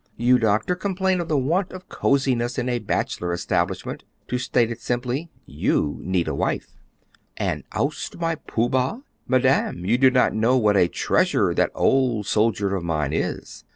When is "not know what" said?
10.09-10.75